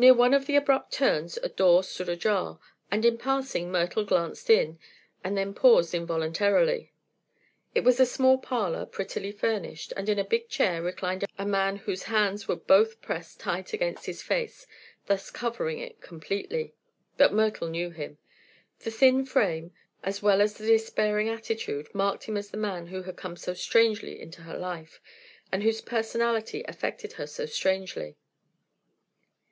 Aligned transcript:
Near 0.00 0.14
one 0.14 0.32
of 0.32 0.46
the 0.46 0.56
abrupt 0.56 0.94
turns 0.94 1.36
a 1.42 1.50
door 1.50 1.82
stood 1.84 2.08
ajar, 2.08 2.58
and 2.90 3.04
in 3.04 3.18
passing 3.18 3.70
Myrtle 3.70 4.02
glanced 4.06 4.48
in, 4.48 4.78
and 5.22 5.36
then 5.36 5.52
paused 5.52 5.92
involuntarily. 5.94 6.94
It 7.74 7.84
was 7.84 8.00
a 8.00 8.06
small 8.06 8.38
parlor, 8.38 8.86
prettily 8.86 9.30
furnished, 9.30 9.92
and 9.98 10.08
in 10.08 10.18
a 10.18 10.24
big 10.24 10.48
chair 10.48 10.80
reclined 10.80 11.26
a 11.38 11.44
man 11.44 11.76
whose 11.76 12.04
hands 12.04 12.48
were 12.48 12.56
both 12.56 13.02
pressed 13.02 13.40
tight 13.40 13.74
against 13.74 14.06
his 14.06 14.22
face, 14.22 14.66
thus 15.04 15.30
covering 15.30 15.80
it 15.80 16.00
completely. 16.00 16.72
But 17.18 17.34
Myrtle 17.34 17.68
knew 17.68 17.90
him. 17.90 18.16
The 18.78 18.90
thin 18.90 19.26
frame, 19.26 19.74
as 20.02 20.22
well 20.22 20.40
as 20.40 20.54
the 20.54 20.64
despairing 20.66 21.28
attitude, 21.28 21.94
marked 21.94 22.24
him 22.24 22.38
as 22.38 22.48
the 22.50 22.56
man 22.56 22.86
who 22.86 23.02
had 23.02 23.18
come 23.18 23.36
so 23.36 23.52
strangely 23.52 24.18
into 24.18 24.40
her 24.44 24.56
life 24.56 24.98
and 25.52 25.62
whose 25.62 25.82
personality 25.82 26.64
affected 26.66 27.12
her 27.20 27.26
so 27.26 27.44
strangely. 27.44 28.16